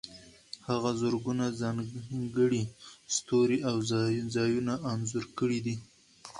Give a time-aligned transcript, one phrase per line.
[0.67, 2.63] هغه زرګونه ځانګړي
[3.15, 3.75] ستوري او
[4.35, 5.75] ځایونه انځور کړي دي.